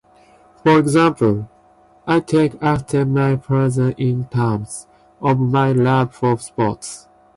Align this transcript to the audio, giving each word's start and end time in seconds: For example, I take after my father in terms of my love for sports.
For 0.63 0.79
example, 0.79 1.47
I 2.07 2.21
take 2.21 2.55
after 2.59 3.05
my 3.05 3.37
father 3.37 3.93
in 3.99 4.23
terms 4.29 4.87
of 5.21 5.39
my 5.39 5.73
love 5.73 6.11
for 6.15 6.39
sports. 6.39 7.07